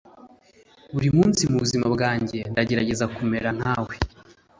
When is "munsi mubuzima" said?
1.17-1.85